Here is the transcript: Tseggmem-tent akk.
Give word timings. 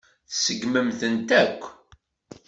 Tseggmem-tent 0.29 1.29
akk. 1.43 1.61